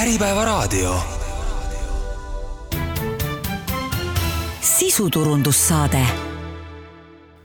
[0.00, 0.94] Äripäevaraadio.
[4.60, 6.06] sisuturundussaade.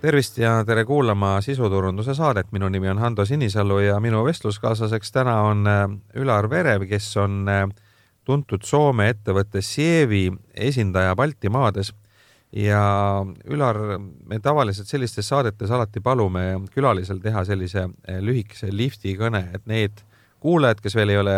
[0.02, 5.42] Tervist ja tere kuulama sisuturunduse saadet, minu nimi on Hando Sinisalu ja minu vestluskaaslaseks täna
[5.42, 7.68] on äh, Ülar Verev, kes on äh,
[8.24, 11.92] tuntud Soome ettevõtte Sievi esindaja Baltimaades.
[12.52, 12.82] Ja
[13.52, 19.66] Ülar, me tavaliselt sellistes saadetes alati palume külalisel teha sellise eh, lühikese lifti kõne, et
[19.68, 20.06] need
[20.46, 21.36] kuulajad, kes veel ei ole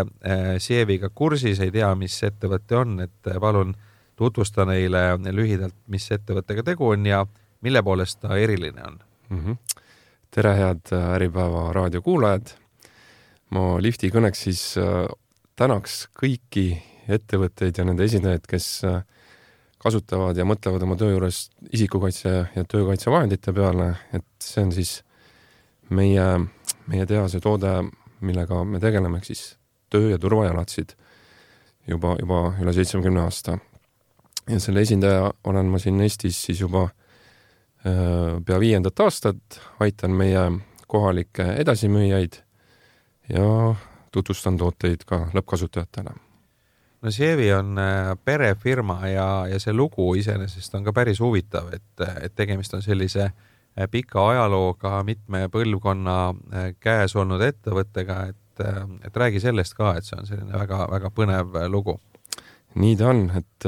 [0.64, 3.72] Sieviga kursis, ei tea, mis ettevõte on, et eh, palun
[4.20, 7.24] tutvusta neile lühidalt, mis ettevõttega tegu on ja
[7.66, 9.00] mille poolest ta eriline on
[9.30, 9.40] mm.
[9.40, 9.82] -hmm.
[10.32, 12.54] tere, head Äripäeva raadiokuulajad.
[13.50, 14.76] ma lifti kõneks siis
[15.56, 16.68] tänaks kõiki
[17.08, 19.02] ettevõtteid ja nende esindajaid, kes äh,
[19.82, 24.94] kasutavad ja mõtlevad oma töö juures isikukaitse ja töökaitsevahendite peale, et see on siis
[25.94, 26.26] meie,
[26.92, 27.72] meie tehase toode,
[28.22, 29.58] millega me tegeleme, ehk siis
[29.94, 30.96] töö- ja turvajalatsid
[31.88, 33.58] juba, juba üle seitsmekümne aasta.
[34.50, 40.52] ja selle esindaja olen ma siin Eestis siis juba äh, pea viiendat aastat, aitan meie
[40.88, 42.40] kohalikke edasimüüjaid
[43.30, 43.76] ja
[44.12, 46.16] tutvustan tooteid ka lõppkasutajatele
[47.02, 52.08] no Sievi on äh, perefirma ja, ja see lugu iseenesest on ka päris huvitav, et,
[52.22, 53.47] et tegemist on sellise äh,
[53.92, 58.64] pika ajalooga mitme põlvkonna äh, käes olnud ettevõttega, et,
[59.06, 62.00] et räägi sellest ka, et see on selline väga-väga põnev lugu.
[62.78, 63.68] nii ta on, et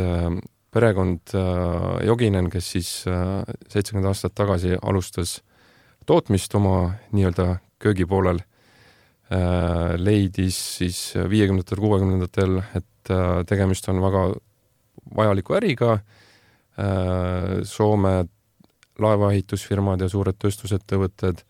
[0.73, 1.33] perekond
[2.05, 5.39] Joginen, kes siis seitsekümmend aastat tagasi alustas
[6.09, 8.41] tootmist oma nii-öelda köögipoolel,
[9.97, 14.23] leidis siis viiekümnendatel, kuuekümnendatel, et äh, tegemist on väga
[15.15, 15.91] vajaliku äriga.
[16.79, 18.27] Äh, Soome
[19.03, 21.43] laevaehitusfirmad ja suured tööstusettevõtted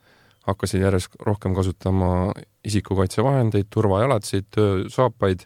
[0.48, 2.34] hakkasid järjest rohkem kasutama
[2.66, 5.46] isikukaitsevahendeid, turvajalatsid, töösaapaid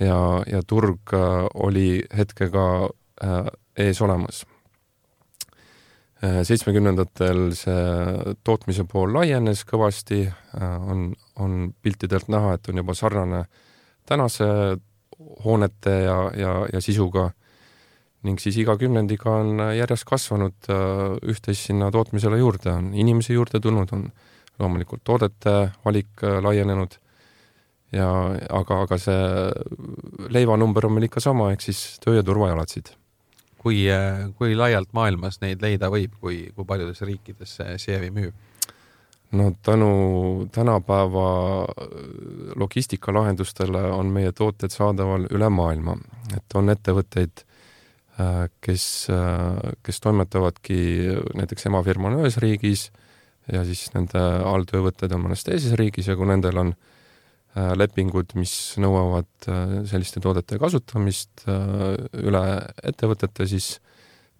[0.00, 2.66] ja, ja turg äh, oli hetkega
[3.76, 4.44] ees olemas.
[6.20, 10.18] seitsmekümnendatel see tootmise pool laienes kõvasti,
[10.60, 13.42] on, on piltidelt näha, et on juba sarnane
[14.08, 14.44] tänase
[15.44, 17.30] hoonete ja, ja, ja sisuga
[18.26, 23.60] ning siis iga kümnendiga on järjest kasvanud äh, üht-teist sinna tootmisele juurde, on inimesi juurde
[23.62, 24.06] tulnud, on
[24.60, 26.98] loomulikult toodete valik äh, laienenud
[27.94, 28.08] ja
[28.60, 32.94] aga, aga see leivanumber on meil ikka sama, ehk siis töö- ja turvajalatsid.
[33.66, 38.34] kui, äh, kui laialt maailmas neid leida võib, kui, kui paljudes riikides see Sievi müüb?
[39.36, 41.66] no tänu tänapäeva
[42.56, 45.96] logistikalahendustele on meie tooted saadaval üle maailma,
[46.36, 47.45] et on ettevõtteid, äh,
[48.64, 50.78] kes, äh, kes toimetavadki
[51.36, 52.90] näiteks emafirma on ühes riigis
[53.52, 58.54] ja siis nende alltöövõtted on mõnes teises riigis ja kui nendel on äh, lepingud, mis
[58.82, 59.50] nõuavad
[59.90, 62.44] selliste toodete kasutamist üle
[62.82, 63.76] ettevõtete, siis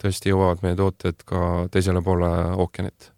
[0.01, 1.43] tõesti jõuavad meie tooted ka
[1.73, 3.13] teisele poole ookeanit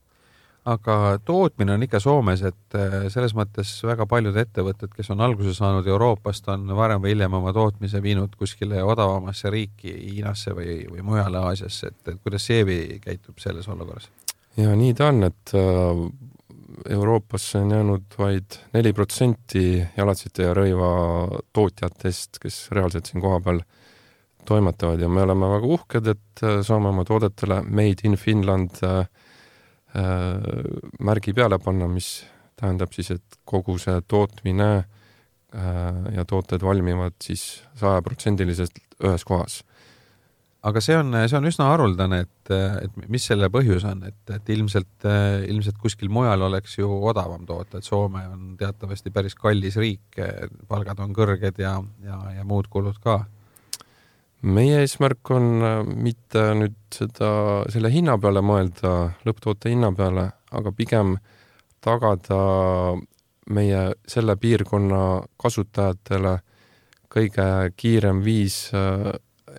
[0.68, 5.54] aga tootmine on ikka Soomes, et äh, selles mõttes väga paljud ettevõtted, kes on alguse
[5.56, 11.04] saanud Euroopast, on varem või hiljem oma tootmise viinud kuskile odavamasse riiki, Hiinasse või, või
[11.06, 14.10] mujale Aasiasse, et, et kuidas Sievi käitub selles olukorras?
[14.58, 16.02] ja nii ta on, et äh,
[16.98, 19.64] Euroopasse on jäänud vaid neli protsenti
[19.96, 20.90] jalatsite ja rõiva
[21.56, 23.62] tootjatest, kes reaalselt siin kohapeal
[24.48, 29.06] toimetavad ja me oleme väga uhked, et äh, saame oma toodetele Made in Finland Äh,
[29.98, 32.22] märgi peale panna, mis
[32.58, 39.62] tähendab siis, et kogu see tootmine äh, ja tooted valmivad siis sajaprotsendiliselt ühes kohas.
[40.68, 42.50] aga see on, see on üsna haruldane, et,
[42.82, 45.06] et mis selle põhjus on, et, et ilmselt,
[45.48, 50.18] ilmselt kuskil mujal oleks ju odavam toota, et Soome on teatavasti päris kallis riik,
[50.68, 53.20] palgad on kõrged ja, ja, ja muud kulud ka
[54.42, 57.30] meie eesmärk on äh, mitte nüüd seda,
[57.72, 58.94] selle hinna peale mõelda,
[59.26, 61.16] lõpptoote hinna peale, aga pigem
[61.84, 62.38] tagada
[63.54, 65.02] meie selle piirkonna
[65.40, 66.38] kasutajatele
[67.12, 67.46] kõige
[67.76, 69.12] kiirem viis äh,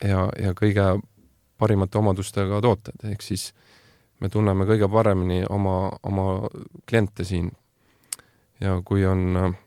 [0.06, 0.92] ja, ja kõige
[1.60, 3.50] parimate omadustega tooted, ehk siis
[4.20, 6.28] me tunneme kõige paremini oma, oma
[6.88, 7.52] kliente siin.
[8.60, 9.58] ja kui on äh,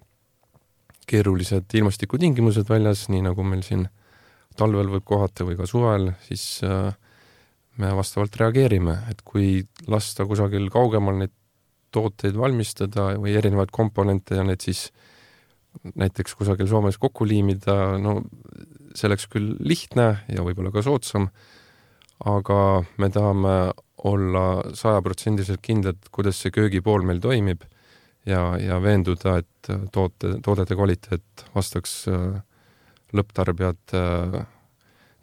[1.06, 3.88] keerulised ilmastikutingimused väljas, nii nagu meil siin
[4.58, 6.92] talvel võib kohata või ka suvel, siis äh,
[7.80, 11.32] me vastavalt reageerime, et kui lasta kusagil kaugemal neid
[11.92, 14.86] tooteid valmistada või erinevaid komponente ja need siis
[15.96, 18.20] näiteks kusagil Soomes kokku liimida, no
[18.96, 21.30] see oleks küll lihtne ja võib-olla ka soodsam,
[22.28, 22.58] aga
[23.00, 23.56] me tahame
[24.08, 24.46] olla
[24.76, 27.64] sajaprotsendiliselt kindlad, kuidas see köögipool meil toimib
[28.28, 32.40] ja, ja veenduda, et toote, toodete kvaliteet vastaks äh,
[33.12, 34.02] lõpptarbijate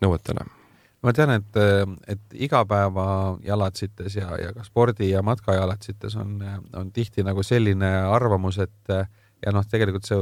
[0.03, 0.47] nõuetele
[1.03, 1.59] ma tean, et,
[2.11, 6.37] et igapäevajalatsites ja, ja ka spordi- ja matkajalatsites on,
[6.75, 8.95] on tihti nagu selline arvamus, et
[9.45, 10.19] ja noh, tegelikult see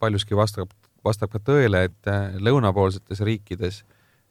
[0.00, 0.72] paljuski vastab,
[1.04, 3.82] vastab ka tõele, et lõunapoolsetes riikides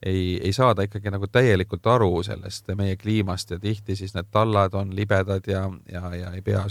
[0.05, 4.73] ei, ei saada ikkagi nagu täielikult aru sellest meie kliimast ja tihti siis need tallad
[4.75, 6.65] on libedad ja, ja, ja ei pea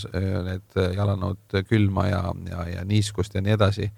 [0.49, 3.89] need jalanõud külma ja, ja, ja niiskust ja nii edasi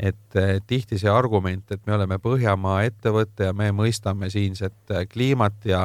[0.00, 5.66] et tihti see argument, et me oleme Põhjamaa ettevõte ja me mõistame siinset äh, kliimat
[5.68, 5.82] ja,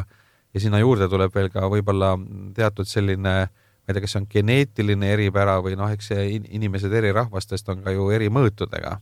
[0.53, 2.13] ja sinna juurde tuleb veel ka võib-olla
[2.55, 6.93] teatud selline, ma ei tea, kas see on geneetiline eripära või noh, eks see inimesed
[6.95, 8.95] eri rahvastest on ka ju eri mõõtudega.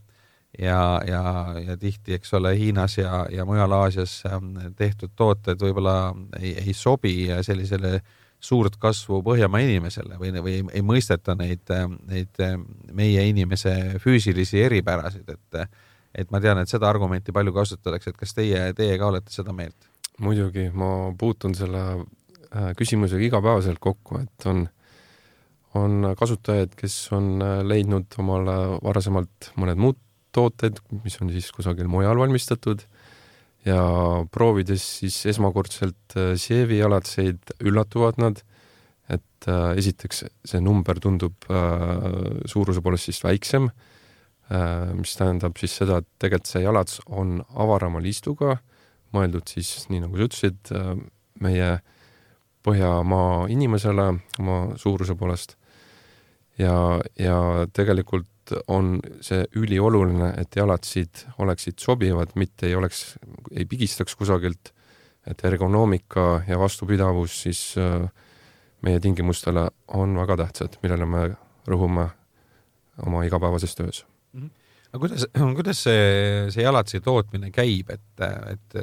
[0.60, 1.22] ja, ja,
[1.68, 6.74] ja tihti, eks ole, Hiinas ja, ja mujal Aasias ähm, tehtud tooted võib-olla ei, ei
[6.78, 11.70] sobi sellisele äh, suurt kasvu Põhjamaa inimesele või, või ei, ei mõisteta neid,
[12.10, 12.44] neid
[12.92, 13.74] meie inimese
[14.04, 15.66] füüsilisi eripärasid, et
[16.14, 19.56] et ma tean, et seda argumenti palju kasutatakse, et kas teie, teie ka olete seda
[19.56, 19.90] meelt?
[20.22, 24.60] muidugi, ma puutun selle äh, küsimusega igapäevaselt kokku, et on,
[25.80, 29.98] on kasutajaid, kes on äh, leidnud omale varasemalt mõned muud
[30.34, 32.86] tooted, mis on siis kusagil mujal valmistatud
[33.66, 33.84] ja
[34.32, 38.42] proovides siis esmakordselt Sievi äh, jalatseid, üllatuvad nad,
[39.12, 43.72] et äh, esiteks see number tundub äh, suuruse poolest siis väiksem
[44.94, 48.58] mis tähendab siis seda, et tegelikult see jalats on avarama liistuga,
[49.16, 50.74] mõeldud siis, nii nagu sa ütlesid
[51.42, 51.70] meie
[52.64, 54.06] Põhjamaa inimesele
[54.40, 55.56] oma suuruse poolest.
[56.60, 57.40] ja, ja
[57.74, 58.28] tegelikult
[58.68, 63.16] on see ülioluline, et jalatsid oleksid sobivad, mitte ei oleks,
[63.56, 64.74] ei pigistaks kusagilt,
[65.30, 68.10] et ergonoomika ja vastupidavus siis äh,
[68.84, 71.24] meie tingimustele on väga tähtsad, millele me
[71.70, 72.10] rõhume
[73.06, 74.04] oma igapäevases töös
[74.34, 74.42] mm.
[74.42, 74.60] -hmm
[74.94, 75.26] aga kuidas,
[75.58, 76.02] kuidas see,
[76.54, 78.76] see jalatsi tootmine käib, et, et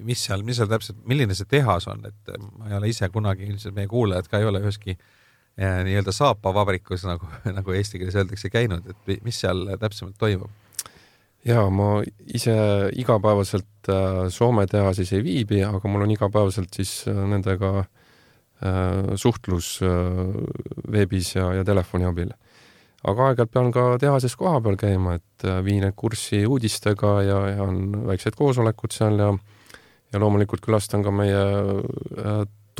[0.00, 3.44] mis seal, mis seal täpselt, milline see tehas on, et ma ei ole ise kunagi,
[3.44, 5.19] ilmselt meie kuulajad ka ei ole üheski äh,
[5.60, 7.28] nii-öelda saapavabrikus, nagu,
[7.58, 10.50] nagu eesti keeles öeldakse, käinud, et mis seal täpsemalt toimub?
[11.46, 12.00] jaa, ma
[12.34, 12.54] ise
[13.00, 19.78] igapäevaselt äh, Soome tehases ei viibi, aga mul on igapäevaselt siis äh, nendega äh, suhtlus
[20.92, 22.34] veebis ja, ja telefoni abil.
[23.00, 28.04] aga aeg-ajalt pean ka tehases kohapeal käima, et viin end kurssi uudistega ja, ja on
[28.10, 29.32] väiksed koosolekud seal ja
[30.10, 31.40] ja loomulikult külastan ka meie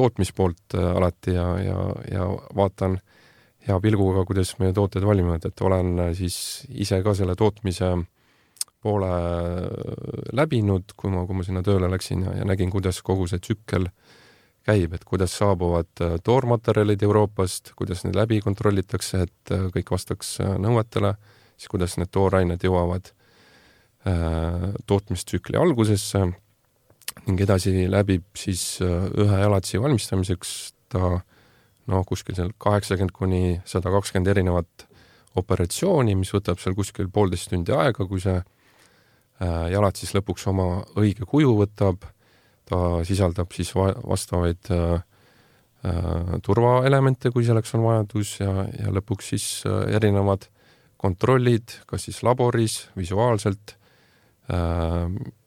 [0.01, 1.81] tootmispoolt äh, alati ja, ja,
[2.11, 2.99] ja vaatan
[3.67, 6.39] hea pilguga, kuidas meie tooted valmivad, et olen äh, siis
[6.71, 7.93] ise ka selle tootmise
[8.81, 13.29] poole äh, läbinud, kui ma, kui ma sinna tööle läksin ja, ja nägin, kuidas kogu
[13.31, 13.91] see tsükkel
[14.65, 21.15] käib, et kuidas saabuvad toormaterjalid Euroopast, kuidas need läbi kontrollitakse, et kõik vastaks nõuetele,
[21.57, 23.09] siis kuidas need toorained jõuavad
[24.87, 26.27] tootmistsükli algusesse
[27.27, 30.55] ning edasi läbib siis äh, ühe jalatsi valmistamiseks
[30.91, 31.21] ta
[31.91, 34.87] noh, kuskil seal kaheksakümmend kuni sada kakskümmend erinevat
[35.41, 40.69] operatsiooni, mis võtab seal kuskil poolteist tundi aega, kui see äh, jalat siis lõpuks oma
[41.01, 42.07] õige kuju võtab,
[42.71, 45.03] ta sisaldab siis va vastavaid äh,
[45.87, 49.51] äh, turvaelemente, kui selleks on vajadus ja, ja lõpuks siis
[49.91, 50.49] erinevad
[51.01, 53.77] kontrollid, kas siis laboris, visuaalselt
[54.53, 55.07] äh,,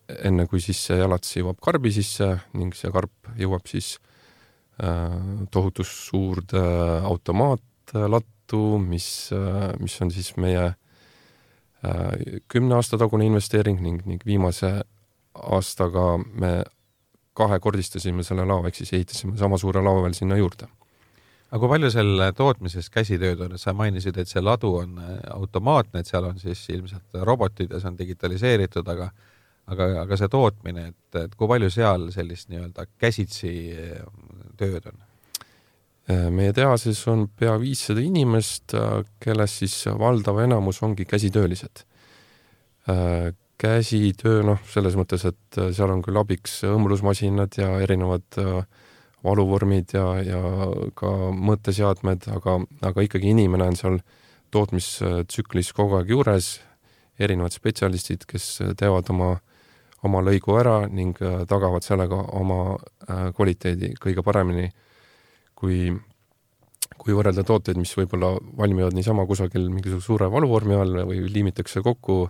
[0.10, 3.96] enne kui siis see jalats jõuab karbi sisse ning see karp jõuab siis
[4.84, 5.16] äh,
[5.52, 6.64] tohutu suurde
[7.08, 12.14] automaatlattu, mis äh,, mis on siis meie äh,
[12.52, 14.82] kümne aasta tagune investeering ning, ning viimase
[15.34, 16.62] aastaga me
[17.34, 20.68] kahekordistasime selle lao, ehk siis ehitasime sama suure lao veel sinna juurde.
[21.54, 26.02] aga kui palju seal tootmises käsitööd on, sa mainisid, et see ladu on äh, automaatne,
[26.02, 29.12] et seal on siis ilmselt robotid ja see on digitaliseeritud, aga
[29.72, 34.06] aga, aga see tootmine, et, et kui palju seal sellist nii-öelda käsitsi eh,
[34.60, 35.02] tööd on?
[36.12, 41.86] Äh, meie tehases on pea viissada inimest, äh, kellest siis valdav enamus ongi käsitöölised.
[42.92, 43.32] Äh,
[43.64, 48.36] käsitöö, noh, selles mõttes, et seal on küll abiks õmblusmasinad ja erinevad
[49.24, 50.42] valuvormid ja, ja
[51.00, 52.58] ka mõõteseadmed, aga,
[52.90, 54.02] aga ikkagi inimene on seal
[54.52, 56.58] tootmistsüklis kogu aeg juures,
[57.16, 58.50] erinevad spetsialistid, kes
[58.82, 59.53] teevad oma äh,
[60.08, 64.68] oma lõigu ära ning äh, tagavad sellega oma äh, kvaliteedi kõige paremini,
[65.60, 65.92] kui,
[67.00, 72.26] kui võrrelda tooteid, mis võib-olla valmivad niisama kusagil mingisuguse suure valuvormi all või liimitakse kokku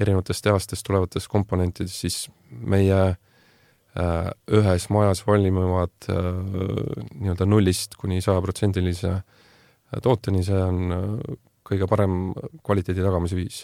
[0.00, 2.18] erinevatest tehastest tulevatest komponentidest, siis
[2.50, 9.16] meie äh, ühes majas valmivad nii-öelda nullist kuni sajaprotsendilise
[10.02, 11.20] tooteni, see on
[11.64, 12.34] kõige parem
[12.66, 13.62] kvaliteedi tagamise viis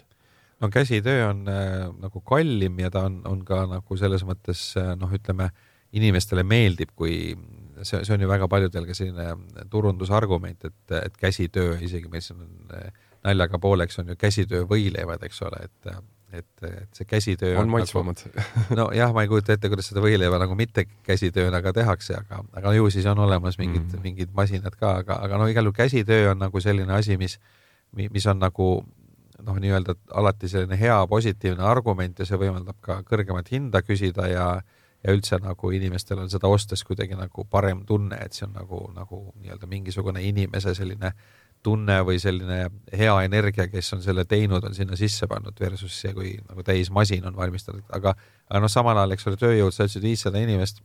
[0.60, 4.92] no käsitöö on äh, nagu kallim ja ta on, on ka nagu selles mõttes äh,
[5.00, 5.50] noh, ütleme
[5.96, 7.34] inimestele meeldib, kui
[7.82, 12.44] see, see on ju väga paljudel ka selline turundusargument, et, et käsitöö, isegi meil siin
[12.44, 12.90] on äh,
[13.24, 15.92] naljaga pooleks on ju käsitöö võileivad, eks ole, et
[16.30, 20.02] et, et see käsitöö on, on maitsvamad nagu, nojah, ma ei kujuta ette, kuidas seda
[20.04, 24.04] võileiva nagu mitte käsitööna ka tehakse, aga, aga ju siis on olemas mingid mm, -hmm.
[24.04, 27.40] mingid masinad ka, aga, aga no igal juhul käsitöö on nagu selline asi, mis,
[27.98, 28.70] mis on nagu
[29.46, 34.52] noh, nii-öelda alati selline hea positiivne argument ja see võimaldab ka kõrgemat hinda küsida ja
[35.00, 38.82] ja üldse nagu inimestel on seda ostes kuidagi nagu parem tunne, et see on nagu,
[38.92, 41.22] nagu nii-öelda mingisugune inimese selline äh,
[41.62, 42.60] tunne või selline
[42.96, 47.26] hea energia, kes on selle teinud, on sinna sisse pannud versus see, kui nagu täismasin
[47.28, 48.14] on valmistatud, aga,
[48.48, 50.80] aga noh, samal ajal, eks ole, tööjõud, sa ütlesid viissada inimest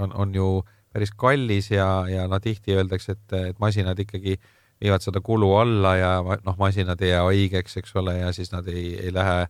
[0.00, 0.48] on, on ju
[0.92, 4.38] päris kallis ja, ja no tihti öeldakse, et, et masinad ikkagi
[4.82, 8.68] viivad seda kulu alla ja noh, masinad ei jää haigeks, eks ole, ja siis nad
[8.68, 9.46] ei, ei lähe,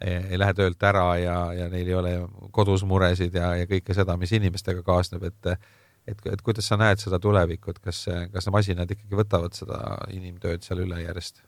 [0.00, 2.14] ei lähe töölt ära ja, ja neil ei ole
[2.50, 5.54] kodus muresid ja, ja kõike seda, mis inimestega kaasneb, et
[6.08, 9.78] et, et kuidas sa näed seda tulevikku, et kas, kas masinad ikkagi võtavad seda
[10.16, 11.42] inimtööd seal üle järjest?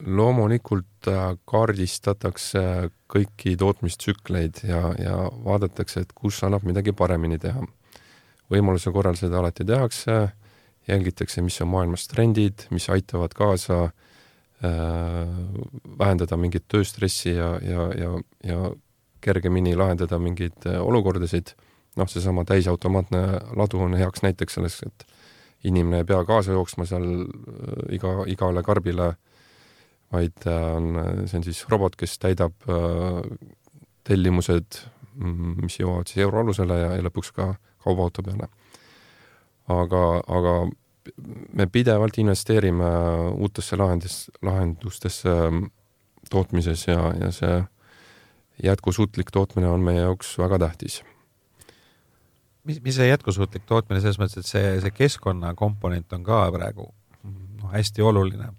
[0.00, 2.62] Loomulikult äh, kaardistatakse
[3.10, 7.66] kõiki tootmistsükleid ja, ja vaadatakse, et kus annab midagi paremini teha.
[8.50, 10.32] võimaluse korral seda alati tehakse,
[10.90, 15.32] jälgitakse, mis on maailmas trendid, mis aitavad kaasa äh,
[15.98, 18.70] vähendada mingit tööstressi ja, ja, ja, ja
[19.20, 21.54] kergemini lahendada mingeid äh, olukordasid
[21.96, 23.22] noh, seesama täisautomaatne
[23.56, 25.06] ladu on heaks näiteks sellest, et
[25.64, 29.12] inimene ei pea kaasa jooksma seal äh, iga, igale karbile,
[30.12, 30.92] vaid äh, on,
[31.26, 33.20] see on siis robot, kes täidab äh,
[34.06, 34.82] tellimused,
[35.14, 37.52] mm, mis jõuavad siis euroalusele ja, ja lõpuks ka
[37.84, 38.48] kaubaauto peale.
[39.70, 40.54] aga, aga
[41.56, 42.88] me pidevalt investeerime
[43.32, 45.64] uutesse lahendis, lahendustesse ähm,
[46.30, 47.62] tootmises ja, ja see
[48.62, 51.00] jätkusuutlik tootmine on meie jaoks väga tähtis
[52.64, 56.90] mis, mis see jätkusuutlik tootmine selles mõttes, et see, see keskkonnakomponent on ka praegu
[57.24, 58.52] noh, hästi oluline.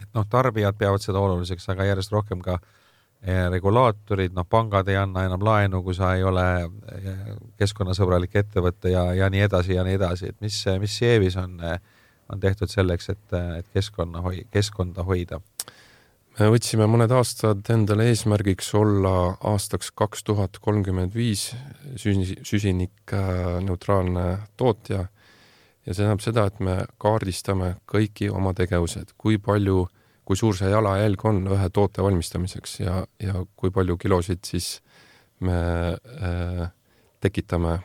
[0.00, 2.79] et noh, tarbijad peavad seda oluliseks, aga järjest rohkem ka eh,
[3.22, 7.18] regulaatorid, noh, pangad ei anna enam laenu, kui sa ei ole eh,
[7.60, 11.76] keskkonnasõbralik ettevõte ja, ja nii edasi ja nii edasi, et mis, mis Sievis on, eh,
[12.32, 15.40] on tehtud selleks, et, et keskkonna hoi-, keskkonda hoida?
[16.38, 21.50] Me võtsime mõned aastad endale eesmärgiks olla aastaks kaks tuhat kolmkümmend viis
[22.00, 25.04] süsinikneutraalne tootja.
[25.84, 29.88] Ja see tähendab seda, et me kaardistame kõiki oma tegevused, kui palju,
[30.30, 34.76] kui suur see jalajälg on ühe toote valmistamiseks ja, ja kui palju kilosid siis
[35.42, 35.58] me
[35.90, 36.68] äh,
[37.20, 37.80] tekitame.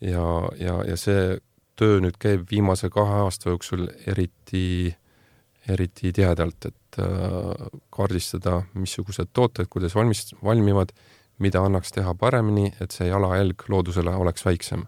[0.00, 0.26] ja,
[0.60, 1.40] ja, ja see
[1.76, 4.94] töö nüüd käib viimase kahe aasta jooksul eriti,
[5.68, 10.94] eriti tihedalt, et Äh, kaardistada, missugused tooted, kuidas valmis, valmivad,
[11.44, 14.86] mida annaks teha paremini, et see jalajälg loodusele oleks väiksem.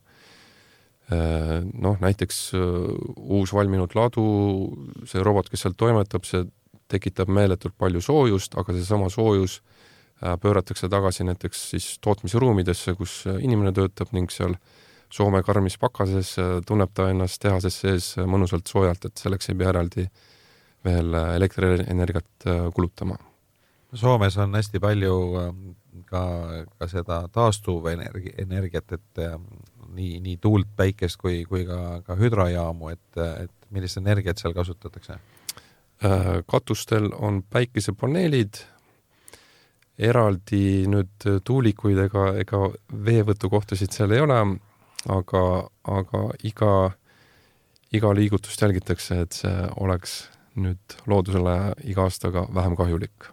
[1.08, 2.62] Äh, noh, näiteks äh,
[3.16, 4.24] uus valminud ladu,
[5.08, 6.44] see robot, kes seal toimetab, see
[6.88, 9.60] tekitab meeletult palju soojust, aga seesama soojus
[10.18, 14.56] pööratakse tagasi näiteks siis tootmisruumidesse, kus inimene töötab ning seal
[15.08, 16.34] Soome karmis pakases
[16.68, 20.26] tunneb ta ennast tehases sees mõnusalt soojalt, et selleks ei pea eraldi äh,
[20.84, 23.16] veel äh, elektrienergiat äh, kulutama.
[23.94, 25.14] Soomes on hästi palju
[26.06, 26.22] ka,
[26.78, 29.22] ka seda taastuvenergi-, energiat, et
[29.94, 35.18] nii, nii tuult, päikest kui, kui ka, ka hüdrojaamu, et, et millist energiat seal kasutatakse?
[36.04, 38.62] Äh, katustel on päikesepaneelid,
[39.98, 42.68] eraldi nüüd tuulikuid ega, ega
[43.08, 44.38] veevõtukohtasid seal ei ole,
[45.10, 45.44] aga,
[45.90, 46.74] aga iga,
[47.94, 50.20] iga liigutust jälgitakse, et see oleks
[50.58, 53.32] nüüd loodusele iga aastaga vähem kahjulik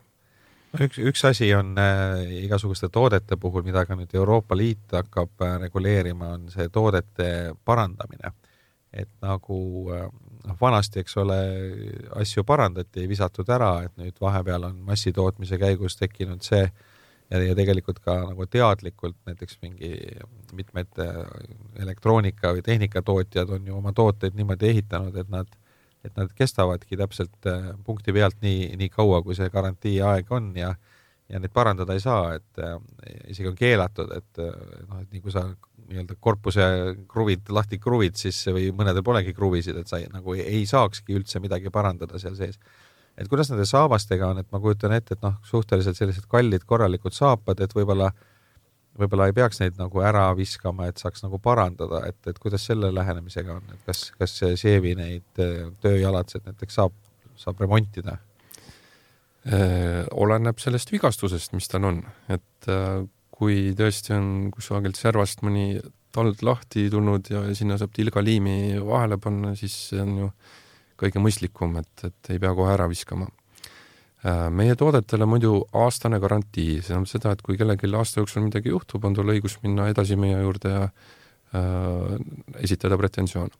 [0.81, 5.57] üks, üks asi on äh, igasuguste toodete puhul, mida ka nüüd Euroopa Liit hakkab äh,
[5.65, 7.29] reguleerima, on see toodete
[7.65, 8.33] parandamine.
[8.95, 9.57] et nagu
[9.91, 10.07] äh,
[10.47, 11.37] noh, vanasti, eks ole,
[12.15, 17.55] asju parandati, ei visatud ära, et nüüd vahepeal on massitootmise käigus tekkinud see ja, ja
[17.57, 19.91] tegelikult ka nagu teadlikult näiteks mingi
[20.55, 21.21] mitmed äh,
[21.83, 25.49] elektroonika või tehnikatootjad on ju oma tooteid niimoodi ehitanud, et nad
[26.05, 30.75] et nad kestavadki täpselt äh, punkti pealt nii, nii kaua, kui see garantiiaeg on ja
[31.25, 32.75] ja neid parandada ei saa, et äh,
[33.33, 34.51] isegi on keelatud, et äh,
[34.85, 35.47] noh, et nii kui sa
[35.85, 36.67] nii-öelda korpuse
[37.09, 41.41] kruvid lahti kruvid, siis või mõnedel polegi kruvisid, et sa ei, nagu ei, saakski üldse
[41.41, 42.59] midagi parandada seal sees.
[43.17, 47.13] et kuidas nende saabastega on, et ma kujutan ette, et noh, suhteliselt sellised kallid korralikud
[47.15, 48.34] saapad, et võib-olla äh,
[48.99, 52.91] võib-olla ei peaks neid nagu ära viskama, et saaks nagu parandada, et, et kuidas selle
[52.95, 56.95] lähenemisega on, et kas, kas Sievi neid äh, tööjalatseid näiteks saab,
[57.39, 58.19] saab remontida?
[59.45, 61.99] oleneb sellest vigastusest, mis tal on,
[62.33, 62.69] et
[63.29, 65.75] kui tõesti on kusagilt servast mõni
[66.15, 70.29] tald lahti tulnud ja sinna saab tilgaliimi vahele panna, siis see on ju
[70.99, 73.27] kõige mõistlikum, et, et ei pea kohe ära viskama.
[74.25, 78.71] Äh, meie toodetele muidu aastane garantii, see tähendab seda, et kui kellelgi aasta jooksul midagi
[78.73, 82.15] juhtub, on tal õigus minna edasi meie juurde ja äh,
[82.63, 83.53] esitada pretensioon.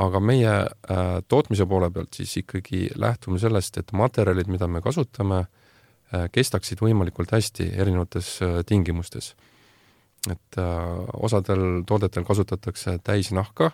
[0.00, 5.40] aga meie äh, tootmise poole pealt siis ikkagi lähtume sellest, et materjalid, mida me kasutame
[5.40, 9.34] äh,, kestaksid võimalikult hästi erinevates äh, tingimustes
[10.28, 13.70] et äh, osadel toodetel kasutatakse täisnahka,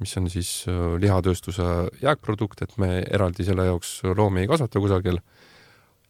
[0.00, 1.66] mis on siis äh, lihatööstuse
[2.02, 5.20] jääkprodukt, et me eraldi selle jaoks loomi ei kasvata kusagil.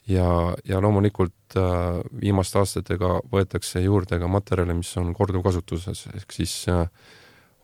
[0.09, 0.29] ja,
[0.65, 6.87] ja loomulikult äh, viimaste aastatega võetakse juurde ka materjale, mis on korduvkasutuses, ehk siis äh,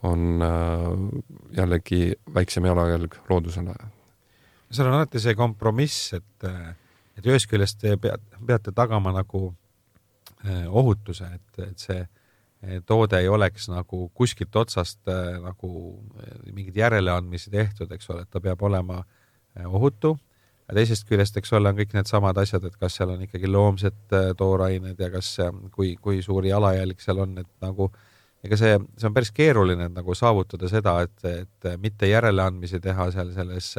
[0.02, 0.88] on äh,
[1.56, 3.74] jällegi väiksem jalajälg loodusele.
[4.70, 6.48] seal on alati see kompromiss, et,
[7.18, 9.52] et ühest küljest te peate, peate tagama nagu
[10.44, 12.02] Äh, ohutuse, et, et see
[12.86, 15.70] toode ei oleks nagu kuskilt otsast äh, nagu
[16.52, 19.02] mingeid järeleandmisi tehtud, eks ole, et ta peab olema
[19.66, 20.16] ohutu.
[20.74, 25.00] teisest küljest, eks ole, on kõik needsamad asjad, et kas seal on ikkagi loomsed toorained
[25.00, 25.36] ja kas,
[25.70, 27.90] kui, kui suur jalajälg seal on, et nagu
[28.44, 33.30] ega see, see on päris keeruline nagu saavutada seda, et, et mitte järeleandmisi teha seal
[33.36, 33.74] selles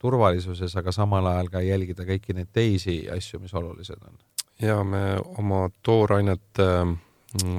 [0.00, 4.16] turvalisuses, aga samal ajal ka jälgida kõiki neid teisi asju, mis olulised on
[4.62, 6.96] ja me oma toorainete mm,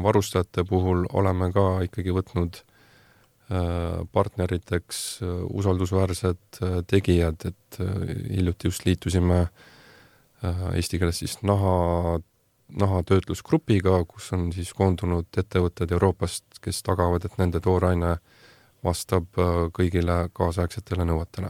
[0.03, 8.85] varustajate puhul oleme ka ikkagi võtnud äh, partneriteks äh, usaldusväärsed äh, tegijad, et hiljuti just
[8.85, 9.47] liitusime
[10.77, 12.19] eesti keeles siis naha,
[12.77, 18.19] nahatöötlusgrupiga, kus on siis koondunud ettevõtted Euroopast, kes tagavad, et nende tooraine
[18.85, 19.39] vastab
[19.73, 21.49] kõigile kaasaegsetele nõuetele.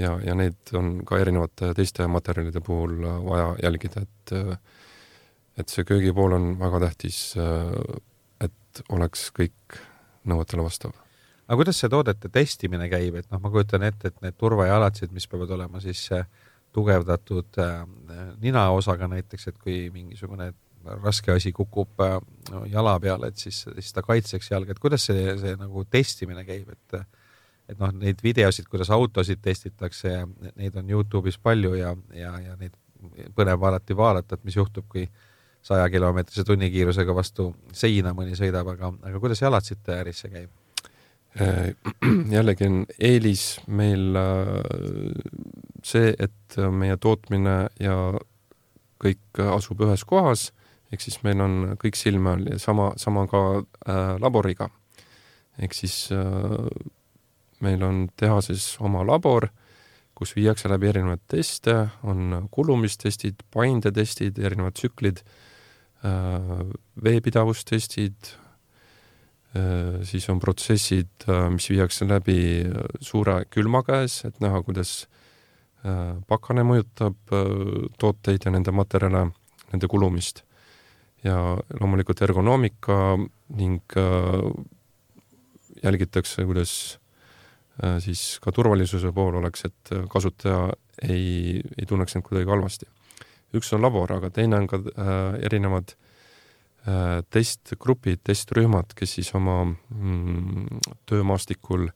[0.00, 2.96] Ja, ja neid on ka erinevate teiste materjalide puhul
[3.28, 4.32] vaja jälgida, et
[5.58, 7.72] et see köögipool on väga tähtis, äh,
[8.46, 9.80] et oleks kõik
[10.30, 10.94] nõuetele vastav.
[11.46, 15.26] aga kuidas see toodete testimine käib, et noh, ma kujutan ette, et need turvajalatsid, mis
[15.26, 16.08] peavad olema siis
[16.70, 17.58] tugevdatud
[18.38, 20.52] ninaosaga näiteks, et kui mingisugune
[21.02, 21.98] raske asi kukub
[22.70, 26.70] jala peale, et siis, siis ta kaitseks jalga, et kuidas see, see nagu testimine käib,
[26.70, 27.02] et
[27.70, 30.14] et noh, neid videosid, kuidas autosid testitakse,
[30.58, 32.74] neid on Youtube'is palju ja, ja, ja neid
[33.36, 35.04] põnev alati vaadata, et mis juhtub, kui
[35.62, 40.50] saja kilomeetrise tunnikiirusega vastu seina mõni sõidab, aga, aga kuidas jalatsite äris see käib?
[41.40, 41.74] Äh,
[42.36, 44.56] jällegi on eelis meil äh,
[45.86, 47.96] see, et meie tootmine ja
[49.00, 50.50] kõik asub ühes kohas,
[50.92, 54.70] ehk siis meil on kõik silme all ja sama, sama ka äh, laboriga.
[55.60, 56.56] ehk siis äh,
[57.60, 59.50] meil on tehases oma labor,
[60.16, 65.49] kus viiakse läbi erinevaid teste, on kulumistestid, paindetestid, erinevad tsüklid, äh,
[67.04, 68.30] veepidavustestid,
[69.56, 72.40] äh, siis on protsessid, äh, mis viiakse läbi
[73.00, 75.06] suure külma käes, et näha, kuidas
[76.28, 77.16] pakane mõjutab
[77.96, 79.30] tooteid ja nende materjale,
[79.72, 80.42] nende kulumist.
[81.24, 83.16] ja loomulikult ergonoomika
[83.56, 83.96] ning
[85.82, 87.00] jälgitakse, kuidas
[87.80, 90.68] Äh, siis ka turvalisuse pool oleks, et äh, kasutaja
[91.06, 92.88] ei, ei tunneks end kuidagi halvasti.
[93.56, 95.94] Üks on labor, aga teine on ka äh, erinevad
[96.86, 101.88] äh, testgrupid, testrühmad, kes siis oma mm, töömaastikul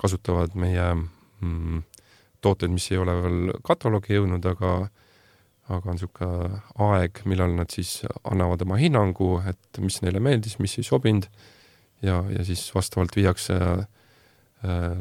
[0.00, 1.82] kasutavad meie mm,
[2.44, 4.76] tooteid, mis ei ole veel kataloogi jõudnud, aga
[5.72, 10.76] aga on niisugune aeg, millal nad siis annavad oma hinnangu, et mis neile meeldis, mis
[10.76, 11.28] ei sobinud
[12.04, 13.86] ja, ja siis vastavalt viiakse äh,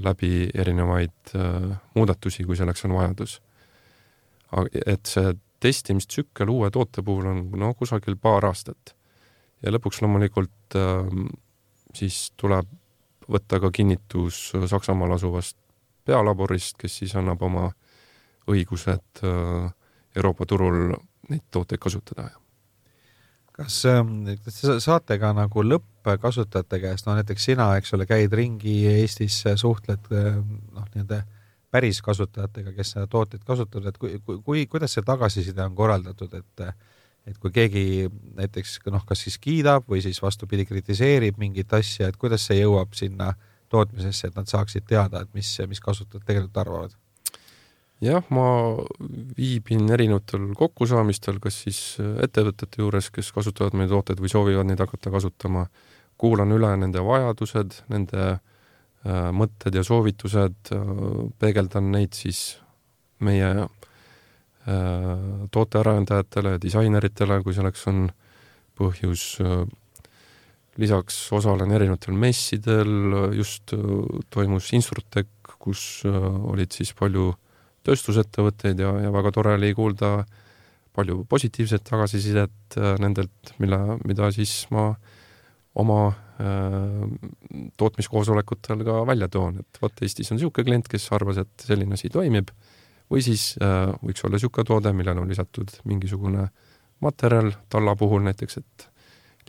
[0.03, 3.41] läbi erinevaid äh, muudatusi, kui selleks on vajadus.
[4.85, 8.95] et see testimistsükkel uue toote puhul on no kusagil paar aastat.
[9.63, 11.27] ja lõpuks loomulikult ähm,
[11.95, 12.67] siis tuleb
[13.31, 15.57] võtta ka kinnitus Saksamaal asuvast
[16.03, 17.69] pealaborist, kes siis annab oma
[18.51, 19.71] õigused äh,
[20.15, 20.91] Euroopa turul
[21.29, 22.27] neid tooteid kasutada
[23.53, 28.33] kas, ähm, kas te saate ka nagu lõppkasutajate käest, no näiteks sina, eks ole, käid
[28.35, 31.23] ringi Eestis, suhtled ähm, noh, nende
[31.73, 36.35] päris kasutajatega, kes seda tooteid kasutavad, et kui, kui, kui, kuidas see tagasiside on korraldatud,
[36.39, 36.67] et
[37.23, 42.17] et kui keegi näiteks noh, kas siis kiidab või siis vastupidi kritiseerib mingit asja, et
[42.19, 43.29] kuidas see jõuab sinna
[43.71, 46.99] tootmisesse, et nad saaksid teada, et mis, mis kasutajad tegelikult arvavad?
[48.03, 48.45] jah, ma
[49.37, 51.79] viibin erinevatel kokkusaamistel, kas siis
[52.25, 55.69] ettevõtete juures, kes kasutavad meie tooteid või soovivad neid hakata kasutama,
[56.19, 58.41] kuulan üle nende vajadused, nende äh,
[59.03, 60.91] mõtted ja soovitused äh,,
[61.39, 62.59] peegeldan neid siis
[63.23, 63.67] meie
[65.51, 68.05] tootearendajatele, disaineritele, kui selleks on
[68.79, 69.41] põhjus.
[70.79, 72.87] lisaks osalen erinevatel messidel,
[73.35, 73.75] just
[74.31, 77.27] toimus Instrutech, kus olid siis palju
[77.83, 80.23] tööstusettevõtteid ja, ja väga tore oli kuulda
[80.95, 84.93] palju positiivset tagasisidet nendelt, mille, mida siis ma
[85.75, 86.22] oma äh,
[87.77, 92.09] tootmiskoosolekutel ka välja toon, et vot Eestis on niisugune klient, kes arvas, et selline asi
[92.13, 92.49] toimib,
[93.11, 96.47] või siis äh, võiks olla niisugune toode, millele on lisatud mingisugune
[97.03, 98.87] materjal, talla puhul näiteks, et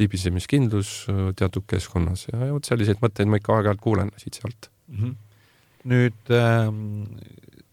[0.01, 4.99] libisemiskindlus äh, teatud keskkonnas ja, ja vot selliseid mõtteid ma ikka aeg-ajalt kuulen siit-sealt mm.
[4.99, 5.17] -hmm.
[5.93, 7.05] nüüd ähm,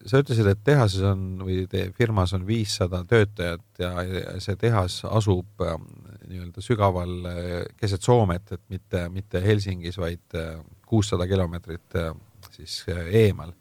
[0.06, 5.02] sa ütlesid, et tehases on või teie firmas on viissada töötajat ja, ja see tehas
[5.10, 5.90] asub ähm,
[6.32, 12.14] nii-öelda sügaval äh, keset Soomet, et mitte, mitte Helsingis, vaid äh, kuussada kilomeetrit äh,
[12.52, 13.54] siis eemal.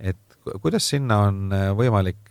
[0.00, 0.18] et
[0.62, 2.28] kuidas sinna on võimalik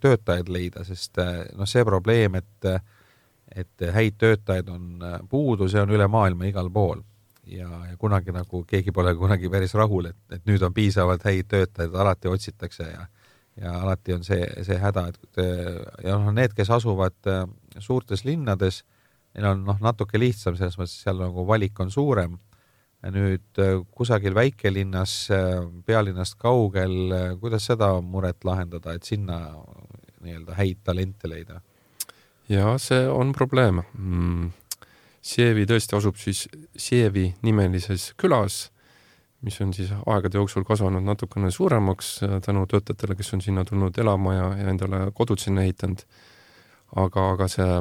[0.00, 1.20] töötajaid leida, sest
[1.54, 2.70] noh, see probleem, et
[3.48, 7.00] et häid töötajaid on puudu, see on üle maailma igal pool
[7.48, 11.48] ja, ja kunagi nagu keegi pole kunagi päris rahul, et, et nüüd on piisavalt häid
[11.48, 13.06] töötajaid, alati otsitakse ja
[13.58, 15.40] ja alati on see, see häda, et
[16.04, 17.30] ja noh, need, kes asuvad
[17.82, 18.82] suurtes linnades,
[19.34, 22.38] neil on noh, natuke lihtsam selles mõttes, seal nagu valik on suurem.
[23.14, 23.60] nüüd
[23.94, 25.28] kusagil väikelinnas,
[25.86, 29.38] pealinnast kaugel, kuidas seda muret lahendada, et sinna
[30.22, 31.60] nii-öelda häid talente leida?
[32.48, 34.48] ja see on probleem mm
[35.28, 36.46] Sievi tõesti asub siis
[36.78, 38.68] Sievi nimelises külas,
[39.42, 43.98] mis on siis aegade jooksul kasvanud natukene suuremaks äh, tänu töötajatele, kes on sinna tulnud
[43.98, 46.02] elama ja, ja endale kodud sinna ehitanud.
[46.96, 47.72] aga, aga see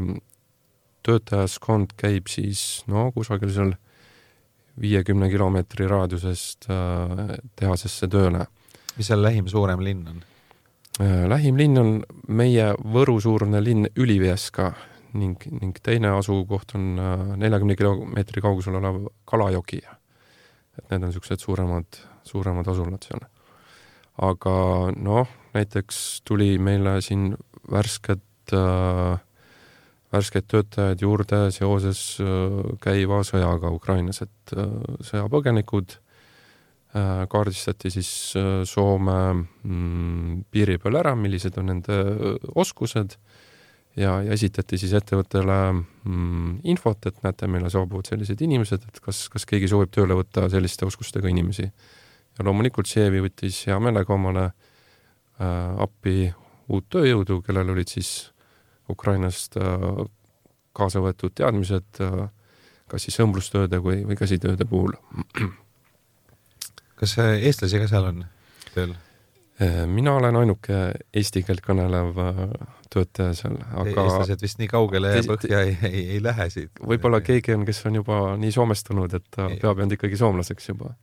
[1.08, 3.76] töötajaskond käib siis no kusagil seal
[4.82, 8.46] viiekümne kilomeetri raadiusest äh, tehasesse tööle.
[8.98, 10.22] mis seal lähim suurem linn on
[11.02, 11.26] äh,?
[11.30, 11.92] lähim linn on
[12.28, 14.74] meie Võru-suurune linn Ülivieska
[15.14, 19.82] ning, ning teine asukoht on äh, neljakümne kilomeetri kaugusel olev Kalajoki.
[20.78, 23.26] Et need on niisugused suuremad, suuremad asulad seal.
[24.18, 24.56] aga
[24.98, 27.36] noh, näiteks tuli meile siin
[27.72, 29.20] värsked äh,
[30.14, 34.70] värskeid töötajaid juurde seoses äh, käiva sõjaga Ukrainas, et äh,
[35.10, 42.00] sõjapõgenikud äh, kaardistati siis äh, Soome mm, piiri peal ära, millised on nende
[42.56, 43.18] oskused
[43.98, 49.26] ja, ja esitati siis ettevõttele mm, infot, et näete, meile saabuvad sellised inimesed, et kas,
[49.34, 51.68] kas keegi soovib tööle võtta selliste oskustega inimesi.
[52.38, 56.32] ja loomulikult Sievi võttis hea meelega omale äh, appi
[56.70, 58.32] uut tööjõudu, kellel olid siis
[58.90, 60.06] Ukrainast äh,
[60.78, 62.28] kaasa võetud teadmised äh,
[62.88, 64.96] kas siis õmblustööde või, või käsitööde puhul.
[66.96, 68.24] kas eestlasi ka seal on
[68.74, 68.96] tööl?
[69.62, 70.76] Äh, mina olen ainuke
[71.18, 72.42] eesti keelt kõnelev äh,
[72.94, 76.78] töötaja seal, aga eestlased vist nii kaugele ja põhja ei, ei, ei lähe siit.
[76.78, 79.58] võib-olla keegi on, kes on juba nii soomestunud, et ta ei.
[79.64, 80.94] peab end ikkagi soomlaseks juba.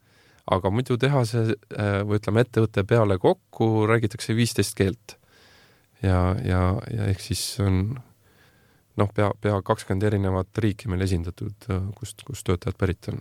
[0.55, 5.19] aga muidu tehase äh, või ütleme, ettevõtte peale kokku räägitakse viisteist keelt.
[6.03, 6.63] ja, ja,
[6.95, 7.83] ja ehk siis on
[8.95, 13.19] noh, pea, pea kakskümmend erinevat riiki meil esindatud, kust, kust töötajad pärit on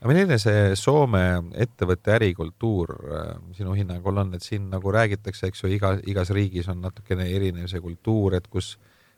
[0.00, 1.22] aga milline see Soome
[1.56, 6.68] ettevõtte ärikultuur äh, sinu hinnangul on, et siin nagu räägitakse, eks ju, iga, igas riigis
[6.72, 8.74] on natukene erinev see kultuur, et kus,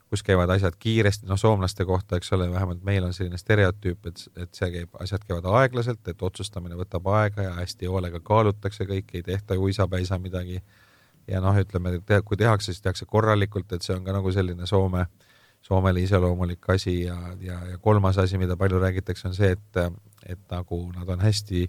[0.09, 4.27] kus käivad asjad kiiresti, noh, soomlaste kohta, eks ole, vähemalt meil on selline stereotüüp, et,
[4.39, 9.19] et see käib, asjad käivad aeglaselt, et otsustamine võtab aega ja hästi hoolega kaalutakse kõike,
[9.19, 10.63] ei tehta uisapäisa midagi.
[11.29, 15.09] ja noh, ütleme, kui tehakse, siis tehakse korralikult, et see on ka nagu selline Soome
[15.69, 19.81] Soomele iseloomulik asi ja, ja, ja kolmas asi, mida palju räägitakse, on see, et
[20.29, 21.67] et nagu nad on hästi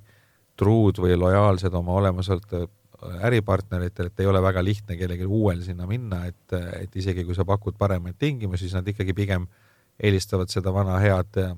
[0.59, 5.87] truud või lojaalsed oma olemasolevate äh, äripartneritele, et ei ole väga lihtne kellelgi uuel sinna
[5.87, 9.47] minna, et, et isegi kui sa pakud paremaid tingimusi, siis nad ikkagi pigem
[9.99, 11.53] eelistavad seda vana head äh,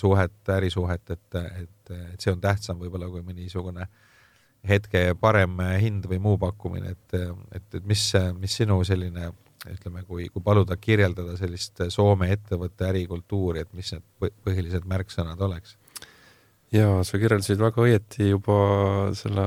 [0.00, 3.86] suhet, ärisuhet, et, et, et see on tähtsam võib-olla kui mõni niisugune
[4.64, 7.16] hetke parem hind või muu pakkumine, et,
[7.52, 8.04] et, et mis,
[8.40, 9.28] mis sinu selline
[9.72, 15.78] ütleme, kui, kui paluda kirjeldada sellist Soome ettevõtte ärikultuuri, et mis need põhilised märksõnad oleks?
[16.74, 18.58] jaa, sa kirjeldasid väga õieti juba
[19.16, 19.46] selle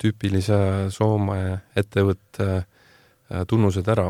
[0.00, 1.40] tüüpilise Soome
[1.78, 4.08] ettevõtte äh, tunnused ära,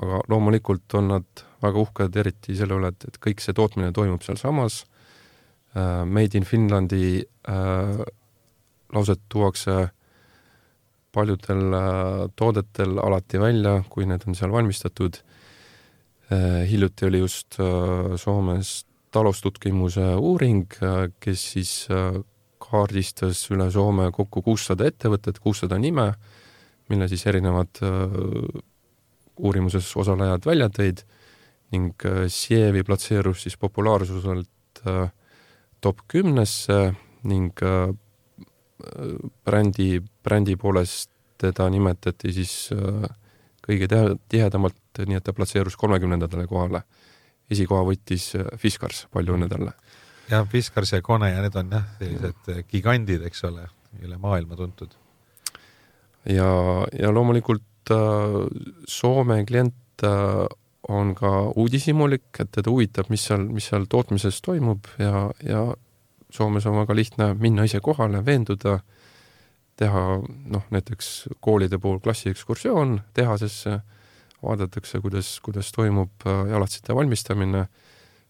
[0.00, 4.24] aga loomulikult on nad väga uhked eriti selle üle, et, et kõik see tootmine toimub
[4.24, 4.82] sealsamas.
[5.76, 8.04] Äh, Made in Finlandi äh,
[8.94, 9.88] lauset tuuakse
[11.14, 11.78] paljudel
[12.36, 15.20] toodetel alati välja, kui need on seal valmistatud.
[16.68, 17.56] hiljuti oli just
[18.16, 20.66] Soomes talustutkimuse uuring,
[21.22, 22.18] kes siis äh,
[22.62, 26.08] kaardistas üle Soome kokku kuussada ettevõtet, kuussada nime,
[26.90, 28.16] mille siis erinevad äh,
[29.38, 31.04] uurimuses osalejad välja tõid
[31.74, 34.82] ning Sievi platseerus siis populaarsuselt
[35.82, 36.76] top kümnesse
[37.26, 37.58] ning
[39.44, 42.70] brändi, brändi poolest teda nimetati siis
[43.64, 46.82] kõige tihedamalt, nii et ta platseerus kolmekümnendatele kohale.
[47.50, 49.74] esikoha võttis Fiskars, palju õnne talle!
[50.30, 53.66] jah, Fiskars ja Kone ja need on jah, sellised gigandid, eks ole,
[54.02, 54.94] üle maailma tuntud.
[56.28, 56.50] ja,
[56.98, 58.38] ja loomulikult äh,
[58.88, 60.44] Soome klient äh,
[60.88, 65.64] on ka uudishimulik, et teda huvitab, mis seal, mis seal tootmises toimub ja, ja
[66.34, 68.78] Soomes on väga lihtne minna ise kohale, veenduda,
[69.78, 70.02] teha
[70.50, 71.10] noh, näiteks
[71.42, 73.78] koolide puhul klassiekskursioon tehasesse,
[74.42, 77.66] vaadatakse, kuidas, kuidas toimub äh, jalatsite valmistamine,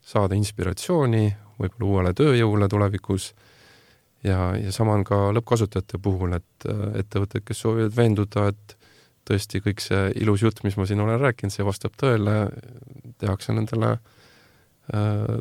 [0.04, 1.24] saada inspiratsiooni,
[1.60, 3.30] võib-olla uuele tööjõule tulevikus
[4.24, 8.76] ja, ja sama on ka lõppkasutajate puhul, et äh, ettevõtted, kes soovivad veenduda, et
[9.24, 12.50] tõesti kõik see ilus jutt, mis ma siin olen rääkinud, see vastab tõele,
[13.20, 14.23] tehakse nendele äh,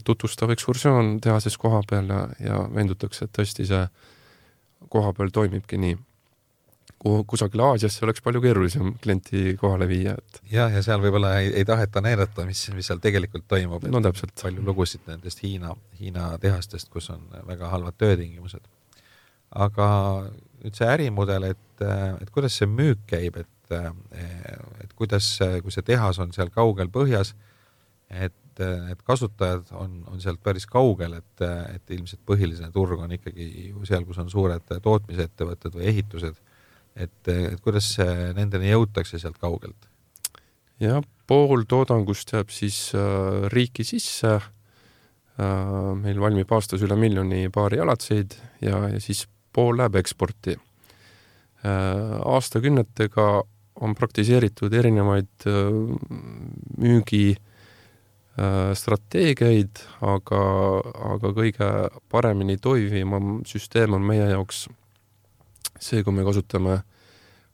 [0.08, 3.82] tutvustav ekskursioon tehases koha peal ja, ja veendutakse, et tõesti see
[4.94, 5.98] koha peal toimibki nii
[7.04, 10.40] kusagil Aasiasse oleks palju keerulisem klienti kohale viia, et.
[10.52, 13.84] jah, ja seal võib-olla ei, ei taheta näidata, mis, mis seal tegelikult toimub.
[13.92, 14.36] no täpselt.
[14.42, 18.64] palju lugusid nendest Hiina, Hiina tehastest, kus on väga halvad töötingimused.
[19.52, 19.88] aga
[20.64, 21.84] nüüd see ärimudel, et,
[22.22, 27.34] et kuidas see müük käib, et, et kuidas, kui see tehas on seal kaugel põhjas,
[28.10, 33.70] et et kasutajad on, on sealt päris kaugel, et, et ilmselt põhiline turg on ikkagi
[33.72, 36.38] ju seal, kus on suured tootmisettevõtted või ehitused
[36.96, 37.96] et, et kuidas
[38.38, 39.89] nendeni jõutakse sealt kaugelt?
[40.82, 44.52] jah, pool toodangust jääb siis äh, riiki sisse äh,.
[46.00, 52.20] meil valmib aastas üle miljoni paari jalatseid ja, ja siis pool läheb eksporti äh,.
[52.20, 53.28] aastakümnetega
[53.84, 55.72] on praktiseeritud erinevaid äh,
[56.78, 57.50] müügi äh,
[58.74, 60.39] strateegiaid, aga,
[61.13, 61.67] aga kõige
[62.10, 64.63] paremini toimivam süsteem on meie jaoks
[65.80, 66.80] see, kui me kasutame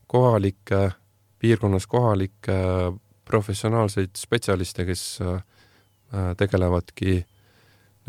[0.07, 0.91] kohalikke,
[1.39, 2.55] piirkonnas kohalikke
[3.29, 5.43] professionaalseid spetsialiste, kes äh,
[6.37, 7.19] tegelevadki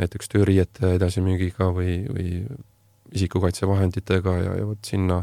[0.01, 2.31] näiteks tööriiete edasimüügiga või, või
[3.13, 5.21] isikukaitsevahenditega ja, ja vot sinna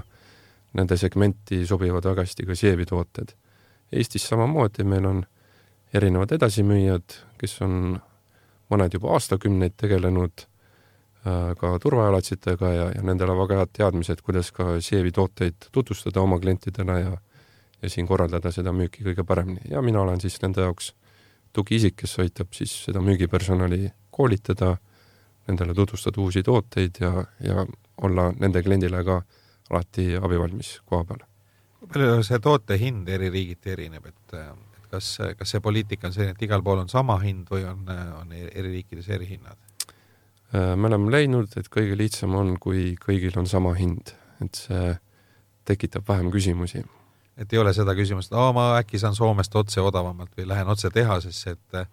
[0.78, 3.34] nende segmenti sobivad väga hästi ka Sievi tooted.
[3.92, 5.24] Eestis samamoodi meil on
[5.94, 7.98] erinevad edasimüüjad, kes on
[8.72, 10.48] mõned juba aastakümneid tegelenud
[11.28, 16.22] Äh, ka turvajalatsitega ja, ja nendel on väga head teadmised, kuidas ka Sievi tooteid tutvustada
[16.22, 17.16] oma klientidele ja
[17.78, 20.94] ja siin korraldada seda müüki kõige paremini ja mina olen siis nende jaoks
[21.54, 24.72] tugiisik, kes aitab siis seda müügipersonali koolitada,
[25.46, 27.12] nendele tutvustada uusi tooteid ja,
[27.44, 27.66] ja
[28.02, 29.20] olla nende kliendile ka
[29.70, 31.22] alati abivalmis koha peal.
[31.94, 34.38] palju see toote hind eri riigiti erineb, et,
[34.88, 37.84] et kas, kas see poliitika on selline, et igal pool on sama hind või on,
[38.22, 39.60] on eri riikides erihinnad?
[40.56, 44.96] Äh, me oleme leidnud, et kõige lihtsam on, kui kõigil on sama hind, et see
[45.68, 46.86] tekitab vähem küsimusi.
[47.38, 50.90] et ei ole seda küsimust, aa, ma äkki saan Soomest otse odavamalt või lähen otse
[50.90, 51.88] tehasesse, et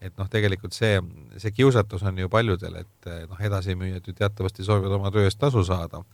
[0.00, 1.00] et noh, tegelikult see,
[1.42, 5.64] see kiusatus on ju paljudel, et noh, edasimüüjad ju teatavasti soovivad oma töö eest tasu
[5.66, 6.04] saada.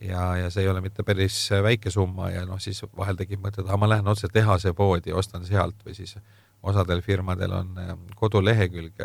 [0.00, 3.62] Ja, ja see ei ole mitte päris väike summa ja noh, siis vahel tekib mõte,
[3.62, 6.16] et aa, ma lähen otse tehase poodi ostan sealt või siis
[6.62, 7.76] osadel firmadel on
[8.18, 9.02] kodulehekülg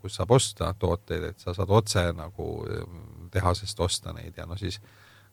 [0.00, 2.98] kus saab osta tooteid, et sa saad otse nagu ähm,
[3.32, 4.80] tehasest osta neid ja noh, siis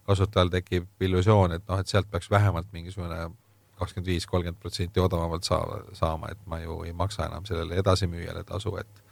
[0.07, 3.29] kasutajal tekib illusioon, et noh, et sealt peaks vähemalt mingisugune
[3.77, 8.43] kakskümmend viis, kolmkümmend protsenti odavamalt saa-, saama, et ma ju ei maksa enam sellele edasimüüjale
[8.47, 9.03] tasu, et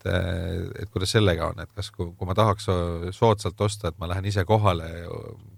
[0.00, 2.70] et, et kuidas sellega on, et kas, kui, kui ma tahaks
[3.16, 4.88] soodsalt osta, et ma lähen ise kohale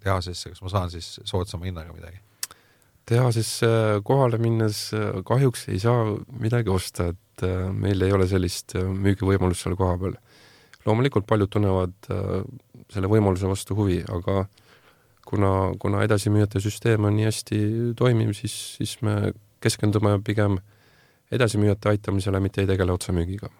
[0.02, 2.20] tehasesse, kas ma saan siis soodsama hinnaga midagi?
[3.06, 3.66] tehasesse
[4.04, 6.04] kohale minnes äh, kahjuks ei saa
[6.40, 10.16] midagi osta, et äh, meil ei ole sellist äh, müügivõimalust seal kohapeal.
[10.86, 11.94] loomulikult paljud tunnevad
[12.90, 14.48] selle võimaluse vastu huvi, aga
[15.26, 17.58] kuna, kuna edasimüüjate süsteem on nii hästi
[17.94, 19.30] toimiv, siis, siis me
[19.62, 20.58] keskendume pigem
[21.30, 23.52] edasimüüjate aitamisele, mitte ei tegele otsemüügiga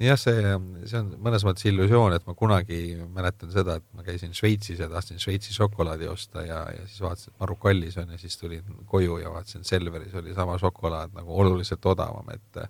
[0.00, 0.54] jah, see,
[0.88, 2.80] see on mõnes mõttes illusioon, et ma kunagi
[3.12, 7.34] mäletan seda, et ma käisin Šveitsis ja tahtsin Šveitsi šokolaadi osta ja, ja siis vaatasin,
[7.34, 11.38] et maru kallis on ja siis tulin koju ja vaatasin, Selveris oli sama šokolaad nagu
[11.44, 12.66] oluliselt odavam, et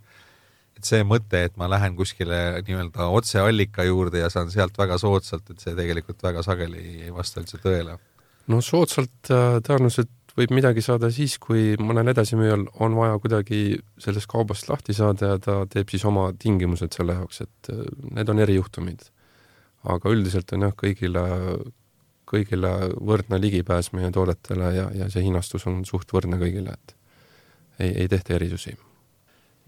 [0.72, 5.52] et see mõte, et ma lähen kuskile nii-öelda otseallika juurde ja saan sealt väga soodsalt,
[5.52, 7.98] et see tegelikult väga sageli ei vasta üldse tõele.
[8.50, 13.62] no soodsalt äh, tõenäoliselt võib midagi saada siis, kui mõnel edasimüüjal on vaja kuidagi
[14.00, 17.84] sellest kaubast lahti saada ja ta teeb siis oma tingimused selle jaoks, et äh,
[18.16, 19.10] need on erijuhtumid.
[19.82, 21.22] aga üldiselt on jah, kõigile,
[22.30, 22.70] kõigile
[23.02, 26.96] võrdne ligipääs meie toodetele ja, ja see hinnastus on suht võrdne kõigile, et
[27.80, 28.76] ei, ei tehta erisusi.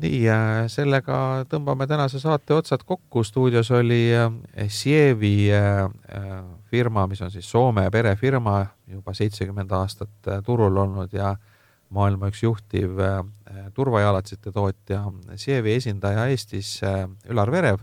[0.02, 0.24] Nii,
[0.72, 1.16] sellega
[1.50, 4.08] tõmbame tänase saate otsad kokku, stuudios oli
[4.68, 5.48] Sievi
[6.70, 11.34] firma, mis on siis Soome perefirma, juba seitsekümmend aastat turul olnud ja
[11.94, 12.98] maailma üks juhtiv
[13.74, 15.04] turvajalatsite tootja,
[15.36, 16.80] Sievi esindaja Eestis
[17.30, 17.82] Ülar Verev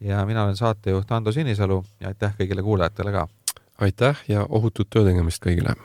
[0.00, 3.28] ja mina olen saatejuht Ando Sinisalu ja aitäh kõigile kuulajatele ka!
[3.80, 5.76] aitäh ja ohutut töö tegemist kõigile!